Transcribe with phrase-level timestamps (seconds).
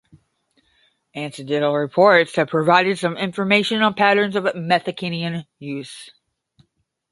[1.15, 6.09] Anecdotal reports have provided some information on patterns of methcathinone use.